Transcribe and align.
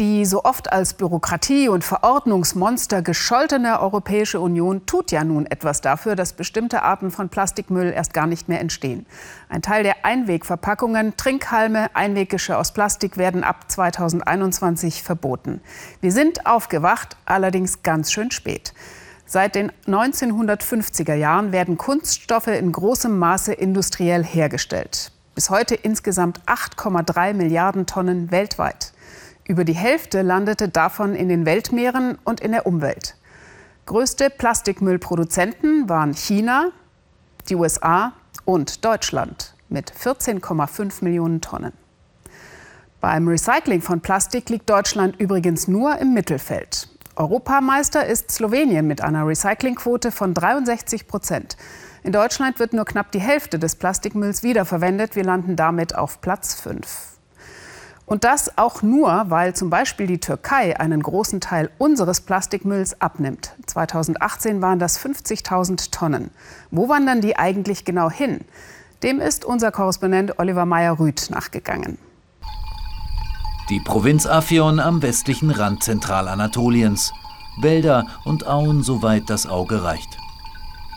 Die 0.00 0.24
so 0.24 0.44
oft 0.44 0.72
als 0.72 0.94
Bürokratie 0.94 1.68
und 1.68 1.84
Verordnungsmonster 1.84 3.02
gescholtene 3.02 3.82
Europäische 3.82 4.40
Union 4.40 4.86
tut 4.86 5.12
ja 5.12 5.24
nun 5.24 5.44
etwas 5.44 5.82
dafür, 5.82 6.16
dass 6.16 6.32
bestimmte 6.32 6.82
Arten 6.82 7.10
von 7.10 7.28
Plastikmüll 7.28 7.92
erst 7.92 8.14
gar 8.14 8.26
nicht 8.26 8.48
mehr 8.48 8.60
entstehen. 8.60 9.04
Ein 9.50 9.60
Teil 9.60 9.82
der 9.82 10.06
Einwegverpackungen, 10.06 11.18
Trinkhalme, 11.18 11.94
Einweggeschirr 11.94 12.58
aus 12.58 12.72
Plastik 12.72 13.18
werden 13.18 13.44
ab 13.44 13.70
2021 13.70 15.02
verboten. 15.02 15.60
Wir 16.00 16.12
sind 16.12 16.46
aufgewacht, 16.46 17.18
allerdings 17.26 17.82
ganz 17.82 18.10
schön 18.10 18.30
spät. 18.30 18.72
Seit 19.26 19.54
den 19.54 19.70
1950er 19.86 21.12
Jahren 21.12 21.52
werden 21.52 21.76
Kunststoffe 21.76 22.46
in 22.46 22.72
großem 22.72 23.18
Maße 23.18 23.52
industriell 23.52 24.24
hergestellt. 24.24 25.12
Bis 25.34 25.50
heute 25.50 25.74
insgesamt 25.74 26.40
8,3 26.46 27.34
Milliarden 27.34 27.84
Tonnen 27.84 28.30
weltweit. 28.30 28.94
Über 29.50 29.64
die 29.64 29.74
Hälfte 29.74 30.22
landete 30.22 30.68
davon 30.68 31.16
in 31.16 31.28
den 31.28 31.44
Weltmeeren 31.44 32.16
und 32.22 32.38
in 32.38 32.52
der 32.52 32.66
Umwelt. 32.66 33.16
Größte 33.84 34.30
Plastikmüllproduzenten 34.30 35.88
waren 35.88 36.14
China, 36.14 36.70
die 37.48 37.56
USA 37.56 38.12
und 38.44 38.84
Deutschland 38.84 39.56
mit 39.68 39.92
14,5 39.92 41.02
Millionen 41.02 41.40
Tonnen. 41.40 41.72
Beim 43.00 43.26
Recycling 43.26 43.82
von 43.82 44.00
Plastik 44.00 44.48
liegt 44.50 44.70
Deutschland 44.70 45.18
übrigens 45.18 45.66
nur 45.66 45.98
im 45.98 46.14
Mittelfeld. 46.14 46.88
Europameister 47.16 48.06
ist 48.06 48.30
Slowenien 48.30 48.86
mit 48.86 49.00
einer 49.00 49.26
Recyclingquote 49.26 50.12
von 50.12 50.32
63 50.32 51.08
Prozent. 51.08 51.56
In 52.04 52.12
Deutschland 52.12 52.60
wird 52.60 52.72
nur 52.72 52.84
knapp 52.84 53.10
die 53.10 53.20
Hälfte 53.20 53.58
des 53.58 53.74
Plastikmülls 53.74 54.44
wiederverwendet. 54.44 55.16
Wir 55.16 55.24
landen 55.24 55.56
damit 55.56 55.96
auf 55.96 56.20
Platz 56.20 56.54
5. 56.54 57.18
Und 58.10 58.24
das 58.24 58.58
auch 58.58 58.82
nur, 58.82 59.26
weil 59.28 59.54
zum 59.54 59.70
Beispiel 59.70 60.08
die 60.08 60.18
Türkei 60.18 60.80
einen 60.80 61.00
großen 61.00 61.40
Teil 61.40 61.70
unseres 61.78 62.20
Plastikmülls 62.20 63.00
abnimmt. 63.00 63.52
2018 63.66 64.60
waren 64.60 64.80
das 64.80 64.98
50.000 64.98 65.92
Tonnen. 65.92 66.32
Wo 66.72 66.88
wandern 66.88 67.20
die 67.20 67.36
eigentlich 67.36 67.84
genau 67.84 68.10
hin? 68.10 68.40
Dem 69.04 69.20
ist 69.20 69.44
unser 69.44 69.70
Korrespondent 69.70 70.40
Oliver 70.40 70.66
Meyer-Rüth 70.66 71.30
nachgegangen. 71.30 71.98
Die 73.68 73.78
Provinz 73.78 74.26
Afyon 74.26 74.80
am 74.80 75.02
westlichen 75.02 75.52
Rand 75.52 75.84
Zentralanatoliens. 75.84 77.12
Wälder 77.60 78.08
und 78.24 78.44
Auen, 78.44 78.82
soweit 78.82 79.30
das 79.30 79.46
Auge 79.46 79.84
reicht. 79.84 80.18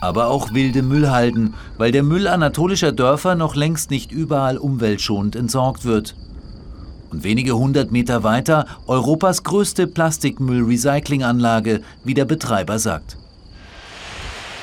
Aber 0.00 0.26
auch 0.26 0.52
wilde 0.52 0.82
Müllhalden, 0.82 1.54
weil 1.78 1.92
der 1.92 2.02
Müll 2.02 2.26
anatolischer 2.26 2.90
Dörfer 2.90 3.36
noch 3.36 3.54
längst 3.54 3.92
nicht 3.92 4.10
überall 4.10 4.58
umweltschonend 4.58 5.36
entsorgt 5.36 5.84
wird 5.84 6.16
und 7.14 7.22
wenige 7.22 7.56
hundert 7.56 7.92
Meter 7.92 8.24
weiter 8.24 8.66
Europas 8.88 9.44
größte 9.44 9.86
Plastikmüll-Recyclinganlage, 9.86 11.80
wie 12.02 12.14
der 12.14 12.24
Betreiber 12.24 12.80
sagt. 12.80 13.16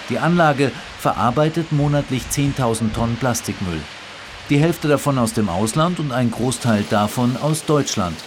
Die 0.09 0.19
Anlage 0.19 0.73
verarbeitet 0.99 1.71
monatlich 1.71 2.23
10.000 2.29 2.93
Tonnen 2.93 3.15
Plastikmüll. 3.15 3.79
Die 4.49 4.57
Hälfte 4.57 4.89
davon 4.89 5.17
aus 5.17 5.31
dem 5.31 5.47
Ausland 5.47 6.01
und 6.01 6.11
ein 6.11 6.29
Großteil 6.29 6.83
davon 6.89 7.37
aus 7.37 7.63
Deutschland. 7.63 8.17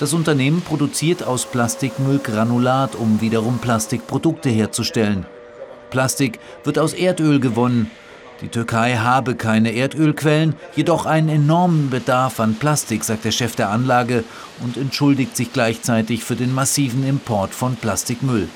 Das 0.00 0.14
Unternehmen 0.14 0.62
produziert 0.62 1.22
aus 1.22 1.44
Plastikmüll 1.44 2.20
Granulat, 2.20 2.94
um 2.94 3.20
wiederum 3.20 3.58
Plastikprodukte 3.58 4.48
herzustellen. 4.48 5.26
Plastik 5.90 6.38
wird 6.64 6.78
aus 6.78 6.94
Erdöl 6.94 7.38
gewonnen, 7.38 7.90
die 8.42 8.48
Türkei 8.48 8.96
habe 8.96 9.36
keine 9.36 9.72
Erdölquellen, 9.72 10.54
jedoch 10.74 11.06
einen 11.06 11.28
enormen 11.28 11.90
Bedarf 11.90 12.40
an 12.40 12.56
Plastik, 12.56 13.04
sagt 13.04 13.24
der 13.24 13.30
Chef 13.30 13.54
der 13.54 13.70
Anlage 13.70 14.24
und 14.62 14.76
entschuldigt 14.76 15.36
sich 15.36 15.52
gleichzeitig 15.52 16.24
für 16.24 16.34
den 16.34 16.52
massiven 16.52 17.06
Import 17.06 17.54
von 17.54 17.76
Plastikmüll. 17.76 18.48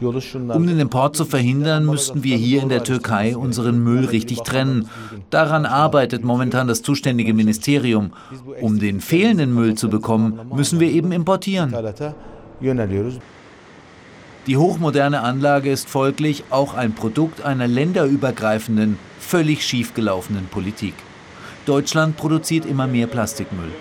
Um 0.00 0.66
den 0.66 0.80
Import 0.80 1.16
zu 1.16 1.24
verhindern, 1.24 1.86
müssten 1.86 2.22
wir 2.22 2.36
hier 2.36 2.62
in 2.62 2.68
der 2.68 2.84
Türkei 2.84 3.36
unseren 3.36 3.82
Müll 3.82 4.04
richtig 4.04 4.40
trennen. 4.40 4.88
Daran 5.30 5.66
arbeitet 5.66 6.24
momentan 6.24 6.66
das 6.66 6.82
zuständige 6.82 7.32
Ministerium. 7.32 8.12
Um 8.60 8.78
den 8.78 9.00
fehlenden 9.00 9.54
Müll 9.54 9.76
zu 9.76 9.88
bekommen, 9.88 10.40
müssen 10.54 10.78
wir 10.80 10.90
eben 10.90 11.12
importieren. 11.12 11.74
Die 14.46 14.58
hochmoderne 14.58 15.22
Anlage 15.22 15.70
ist 15.70 15.88
folglich 15.88 16.44
auch 16.50 16.74
ein 16.74 16.94
Produkt 16.94 17.40
einer 17.42 17.66
länderübergreifenden, 17.66 18.98
völlig 19.18 19.64
schiefgelaufenen 19.64 20.48
Politik. 20.48 20.92
Deutschland 21.64 22.18
produziert 22.18 22.66
immer 22.66 22.86
mehr 22.86 23.06
Plastikmüll. 23.06 23.72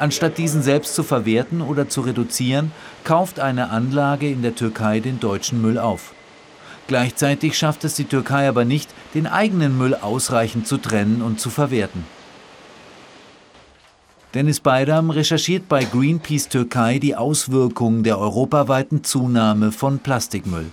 Anstatt 0.00 0.36
diesen 0.36 0.62
selbst 0.62 0.96
zu 0.96 1.04
verwerten 1.04 1.60
oder 1.60 1.88
zu 1.88 2.00
reduzieren, 2.00 2.72
kauft 3.04 3.38
eine 3.38 3.70
Anlage 3.70 4.28
in 4.28 4.42
der 4.42 4.56
Türkei 4.56 4.98
den 4.98 5.20
deutschen 5.20 5.62
Müll 5.62 5.78
auf. 5.78 6.14
Gleichzeitig 6.88 7.56
schafft 7.56 7.84
es 7.84 7.94
die 7.94 8.06
Türkei 8.06 8.48
aber 8.48 8.64
nicht, 8.64 8.90
den 9.14 9.28
eigenen 9.28 9.78
Müll 9.78 9.94
ausreichend 9.94 10.66
zu 10.66 10.78
trennen 10.78 11.22
und 11.22 11.38
zu 11.38 11.48
verwerten. 11.48 12.04
Dennis 14.34 14.60
Beidam 14.60 15.08
recherchiert 15.08 15.70
bei 15.70 15.84
Greenpeace 15.84 16.50
Türkei 16.50 16.98
die 16.98 17.16
Auswirkungen 17.16 18.02
der 18.02 18.18
europaweiten 18.18 19.02
Zunahme 19.02 19.72
von 19.72 20.00
Plastikmüll. 20.00 20.66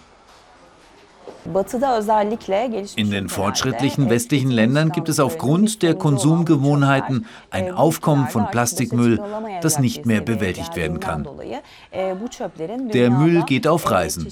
In 2.95 3.11
den 3.11 3.29
fortschrittlichen 3.29 4.09
westlichen 4.09 4.51
Ländern 4.51 4.91
gibt 4.91 5.09
es 5.09 5.19
aufgrund 5.19 5.83
der 5.83 5.93
Konsumgewohnheiten 5.93 7.27
ein 7.51 7.71
Aufkommen 7.71 8.27
von 8.27 8.47
Plastikmüll, 8.47 9.21
das 9.61 9.79
nicht 9.79 10.05
mehr 10.05 10.21
bewältigt 10.21 10.75
werden 10.75 10.99
kann. 10.99 11.27
Der 12.93 13.11
Müll 13.11 13.43
geht 13.43 13.67
auf 13.67 13.91
Reisen. 13.91 14.27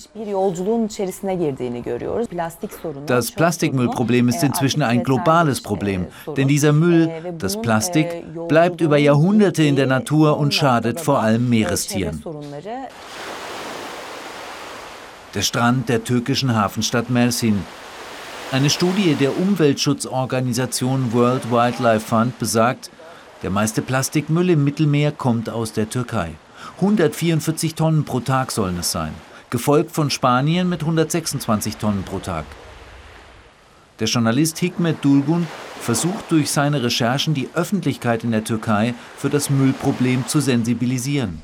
Das 3.06 3.32
Plastikmüllproblem 3.32 4.30
ist 4.30 4.44
inzwischen 4.44 4.82
ein 4.82 5.04
globales 5.04 5.62
Problem, 5.62 6.08
denn 6.36 6.48
dieser 6.48 6.74
Müll, 6.74 7.12
das 7.38 7.62
Plastik, 7.62 8.24
bleibt 8.48 8.82
über 8.82 8.98
Jahrhunderte 8.98 9.64
in 9.64 9.76
der 9.76 9.88
Natur 9.88 10.38
und 10.38 10.54
schadet 10.54 11.00
vor 11.00 11.20
allem 11.20 11.50
Meerestieren 11.50 12.24
der 15.34 15.42
Strand 15.42 15.90
der 15.90 16.04
türkischen 16.04 16.56
Hafenstadt 16.56 17.10
Mersin. 17.10 17.64
Eine 18.52 18.70
Studie 18.70 19.16
der 19.16 19.38
Umweltschutzorganisation 19.38 21.12
World 21.12 21.50
Wildlife 21.52 22.06
Fund 22.06 22.38
besagt, 22.38 22.92
der 23.42 23.50
meiste 23.50 23.82
Plastikmüll 23.82 24.52
im 24.52 24.64
Mittelmeer 24.64 25.12
kommt 25.12 25.50
aus 25.50 25.74
der 25.74 25.90
Türkei. 25.90 26.36
144 26.76 27.74
Tonnen 27.74 28.06
pro 28.06 28.20
Tag 28.20 28.52
sollen 28.52 28.78
es 28.78 28.92
sein, 28.92 29.14
gefolgt 29.50 29.92
von 29.92 30.12
Spanien 30.12 30.70
mit 30.70 30.82
126 30.82 31.78
Tonnen 31.78 32.04
pro 32.04 32.20
Tag. 32.20 32.46
Der 34.00 34.08
Journalist 34.08 34.60
Hikmet 34.60 35.04
Dulgun 35.04 35.48
versucht 35.84 36.32
durch 36.32 36.50
seine 36.50 36.82
Recherchen 36.82 37.34
die 37.34 37.50
Öffentlichkeit 37.54 38.24
in 38.24 38.32
der 38.32 38.44
Türkei 38.44 38.94
für 39.18 39.30
das 39.30 39.50
Müllproblem 39.50 40.26
zu 40.28 40.40
sensibilisieren. 40.40 41.42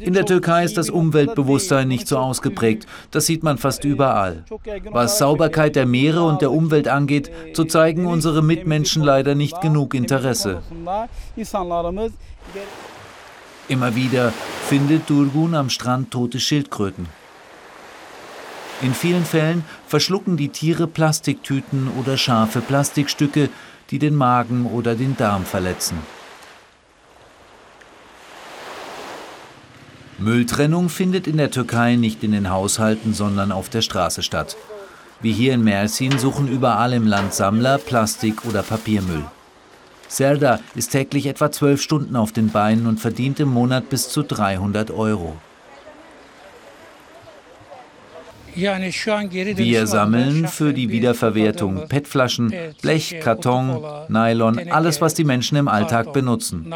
In 0.00 0.12
der 0.12 0.26
Türkei 0.26 0.64
ist 0.64 0.76
das 0.76 0.90
Umweltbewusstsein 0.90 1.88
nicht 1.88 2.06
so 2.06 2.18
ausgeprägt. 2.18 2.86
Das 3.10 3.26
sieht 3.26 3.42
man 3.42 3.56
fast 3.56 3.84
überall. 3.84 4.44
Was 4.90 5.18
Sauberkeit 5.18 5.74
der 5.74 5.86
Meere 5.86 6.22
und 6.22 6.42
der 6.42 6.52
Umwelt 6.52 6.86
angeht, 6.86 7.30
so 7.54 7.64
zeigen 7.64 8.06
unsere 8.06 8.42
Mitmenschen 8.42 9.02
leider 9.02 9.34
nicht 9.34 9.60
genug 9.62 9.94
Interesse. 9.94 10.62
Immer 13.68 13.94
wieder 13.94 14.32
findet 14.68 15.08
Durgun 15.08 15.54
am 15.54 15.70
Strand 15.70 16.10
tote 16.10 16.40
Schildkröten. 16.40 17.21
In 18.82 18.94
vielen 18.94 19.24
Fällen 19.24 19.64
verschlucken 19.86 20.36
die 20.36 20.48
Tiere 20.48 20.88
Plastiktüten 20.88 21.88
oder 22.00 22.16
scharfe 22.16 22.60
Plastikstücke, 22.60 23.48
die 23.90 24.00
den 24.00 24.16
Magen 24.16 24.66
oder 24.66 24.96
den 24.96 25.16
Darm 25.16 25.44
verletzen. 25.44 25.98
Mülltrennung 30.18 30.88
findet 30.88 31.26
in 31.28 31.36
der 31.36 31.50
Türkei 31.50 31.94
nicht 31.94 32.24
in 32.24 32.32
den 32.32 32.50
Haushalten, 32.50 33.14
sondern 33.14 33.52
auf 33.52 33.68
der 33.68 33.82
Straße 33.82 34.22
statt. 34.22 34.56
Wie 35.20 35.32
hier 35.32 35.54
in 35.54 35.62
Mersin 35.62 36.18
suchen 36.18 36.48
überall 36.48 36.92
im 36.92 37.06
Land 37.06 37.34
Sammler 37.34 37.78
Plastik- 37.78 38.44
oder 38.44 38.62
Papiermüll. 38.62 39.24
Serda 40.08 40.58
ist 40.74 40.90
täglich 40.90 41.26
etwa 41.26 41.52
zwölf 41.52 41.80
Stunden 41.80 42.16
auf 42.16 42.32
den 42.32 42.50
Beinen 42.50 42.86
und 42.86 42.98
verdient 42.98 43.38
im 43.38 43.48
Monat 43.48 43.88
bis 43.88 44.08
zu 44.08 44.22
300 44.22 44.90
Euro. 44.90 45.36
Wir 48.54 49.86
sammeln 49.86 50.48
für 50.48 50.72
die 50.72 50.90
Wiederverwertung 50.90 51.88
PET-Flaschen, 51.88 52.54
Blech, 52.82 53.16
Karton, 53.20 53.82
Nylon, 54.08 54.70
alles, 54.70 55.00
was 55.00 55.14
die 55.14 55.24
Menschen 55.24 55.56
im 55.56 55.68
Alltag 55.68 56.12
benutzen. 56.12 56.66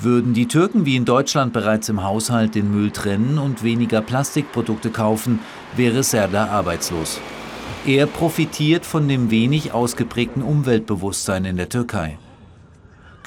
Würden 0.00 0.32
die 0.32 0.46
Türken 0.46 0.86
wie 0.86 0.94
in 0.94 1.04
Deutschland 1.04 1.52
bereits 1.52 1.88
im 1.88 2.04
Haushalt 2.04 2.54
den 2.54 2.70
Müll 2.70 2.92
trennen 2.92 3.38
und 3.38 3.64
weniger 3.64 4.00
Plastikprodukte 4.00 4.90
kaufen, 4.90 5.40
wäre 5.74 6.04
Serdar 6.04 6.50
arbeitslos. 6.50 7.20
Er 7.84 8.06
profitiert 8.06 8.86
von 8.86 9.08
dem 9.08 9.30
wenig 9.30 9.72
ausgeprägten 9.72 10.42
Umweltbewusstsein 10.42 11.44
in 11.44 11.56
der 11.56 11.68
Türkei. 11.68 12.18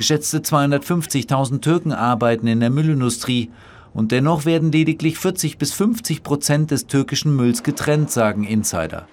Geschätzte 0.01 0.39
250.000 0.39 1.61
Türken 1.61 1.91
arbeiten 1.91 2.47
in 2.47 2.59
der 2.59 2.71
Müllindustrie 2.71 3.51
und 3.93 4.11
dennoch 4.11 4.45
werden 4.45 4.71
lediglich 4.71 5.19
40 5.19 5.59
bis 5.59 5.73
50 5.73 6.23
Prozent 6.23 6.71
des 6.71 6.87
türkischen 6.87 7.35
Mülls 7.35 7.61
getrennt, 7.61 8.09
sagen 8.09 8.43
Insider. 8.43 9.05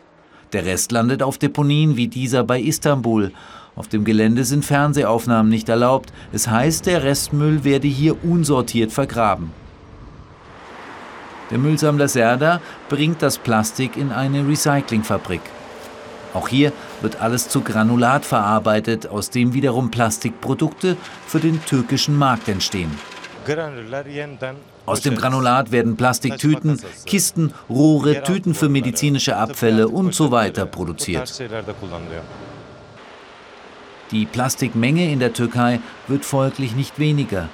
Der 0.55 0.64
Rest 0.64 0.90
landet 0.90 1.23
auf 1.23 1.37
Deponien 1.37 1.99
wie 1.99 2.08
dieser 2.08 2.43
bei 2.43 2.58
Istanbul. 2.58 3.32
Auf 3.76 3.88
dem 3.88 4.06
Gelände 4.06 4.44
sind 4.44 4.64
Fernsehaufnahmen 4.64 5.50
nicht 5.50 5.69
erlaubt. 5.69 6.11
Es 6.32 6.49
heißt, 6.49 6.87
der 6.87 7.02
Restmüll 7.02 7.64
werde 7.64 7.87
hier 7.87 8.25
unsortiert 8.25 8.91
vergraben. 8.91 9.50
Der 11.50 11.58
Müllsammler 11.58 12.08
Serda 12.08 12.62
bringt 12.88 13.20
das 13.20 13.37
Plastik 13.37 13.99
in 13.99 14.11
eine 14.11 14.49
Recyclingfabrik. 14.49 15.43
Auch 16.34 16.48
hier 16.48 16.72
wird 17.00 17.20
alles 17.20 17.48
zu 17.48 17.62
Granulat 17.62 18.25
verarbeitet, 18.25 19.06
aus 19.06 19.30
dem 19.30 19.54
wiederum 19.54 19.90
Plastikprodukte 19.90 20.96
für 21.26 21.40
den 21.40 21.64
türkischen 21.64 22.16
Markt 22.16 22.48
entstehen. 22.48 22.90
Aus 24.84 25.00
dem 25.00 25.16
Granulat 25.16 25.72
werden 25.72 25.96
Plastiktüten, 25.96 26.80
Kisten, 27.06 27.54
Rohre, 27.69 28.22
Tüten 28.22 28.54
für 28.54 28.69
medizinische 28.69 29.36
Abfälle 29.36 29.88
und 29.88 30.14
so 30.14 30.30
weiter 30.30 30.66
produziert. 30.66 31.42
Die 34.10 34.26
Plastikmenge 34.26 35.10
in 35.10 35.19
der 35.19 35.32
Türkei 35.32 35.81
wird 36.08 36.24
folglich 36.24 36.74
nicht 36.74 36.98
weniger. 36.98 37.48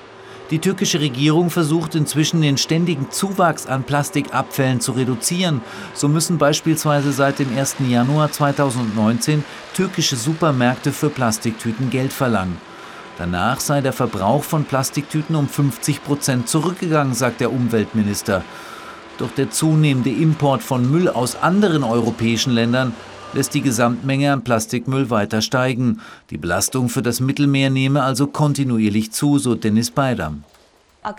Die 0.51 0.59
türkische 0.59 1.01
Regierung 1.01 1.49
versucht 1.49 1.95
inzwischen 1.95 2.43
den 2.43 2.59
ständigen 2.59 3.11
Zuwachs 3.11 3.67
an 3.67 3.85
Plastikabfällen 3.85 4.81
zu 4.81 4.93
reduzieren. 4.93 5.63
So 5.95 6.07
müssen 6.07 6.37
beispielsweise 6.37 7.13
seit 7.13 7.39
dem 7.39 7.57
1. 7.57 7.77
Januar 7.89 8.31
2019 8.31 9.43
türkische 9.75 10.17
Supermärkte 10.17 10.93
für 10.93 11.09
Plastiktüten 11.09 11.89
Geld 11.89 12.13
verlangen. 12.13 12.59
Danach 13.17 13.61
sei 13.61 13.81
der 13.81 13.95
Verbrauch 13.95 14.45
von 14.45 14.65
Plastiktüten 14.65 15.35
um 15.35 15.49
50 15.49 16.05
Prozent 16.05 16.49
zurückgegangen, 16.49 17.15
sagt 17.15 17.41
der 17.41 17.51
Umweltminister. 17.51 18.45
Doch 19.17 19.31
der 19.31 19.51
zunehmende 19.51 20.11
Import 20.11 20.63
von 20.63 20.91
Müll 20.91 21.09
aus 21.09 21.37
anderen 21.37 21.85
europäischen 21.85 22.53
Ländern 22.53 22.93
lässt 23.35 23.55
die 23.55 23.61
Gesamtmenge 23.61 24.33
an 24.33 24.45
Plastikmüll 24.45 25.11
weiter 25.11 25.43
steigen. 25.43 26.01
Die 26.31 26.39
Belastung 26.39 26.89
für 26.89 27.03
das 27.03 27.21
Mittelmeer 27.21 27.71
nehme 27.71 28.03
also 28.03 28.27
kontinuierlich 28.27 29.13
zu, 29.13 29.39
so 29.39 29.55
Dennis 29.55 29.91
Beidam. 29.91 30.45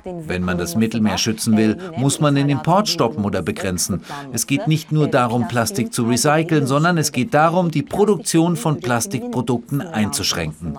Wenn 0.03 0.41
man 0.43 0.57
das 0.57 0.75
Mittelmeer 0.75 1.19
schützen 1.19 1.55
will, 1.57 1.77
muss 1.97 2.19
man 2.19 2.33
den 2.33 2.49
Import 2.49 2.89
stoppen 2.89 3.23
oder 3.23 3.43
begrenzen. 3.43 4.01
Es 4.33 4.47
geht 4.47 4.67
nicht 4.67 4.91
nur 4.91 5.07
darum, 5.07 5.47
Plastik 5.47 5.93
zu 5.93 6.05
recyceln, 6.05 6.65
sondern 6.65 6.97
es 6.97 7.11
geht 7.11 7.35
darum, 7.35 7.69
die 7.69 7.83
Produktion 7.83 8.55
von 8.55 8.79
Plastikprodukten 8.79 9.81
einzuschränken 9.81 10.75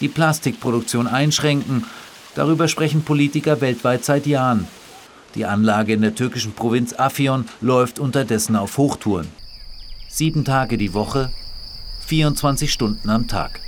die 0.00 0.08
Plastikproduktion 0.08 1.06
einschränken. 1.06 1.84
Darüber 2.34 2.68
sprechen 2.68 3.04
Politiker 3.04 3.60
weltweit 3.60 4.04
seit 4.04 4.26
Jahren. 4.26 4.66
Die 5.34 5.44
Anlage 5.44 5.92
in 5.92 6.02
der 6.02 6.14
türkischen 6.14 6.52
Provinz 6.52 6.94
Afyon 6.96 7.46
läuft 7.60 7.98
unterdessen 7.98 8.54
auf 8.54 8.78
Hochtouren. 8.78 9.26
Sieben 10.08 10.44
Tage 10.44 10.78
die 10.78 10.94
Woche, 10.94 11.30
24 12.06 12.72
Stunden 12.72 13.10
am 13.10 13.26
Tag. 13.26 13.60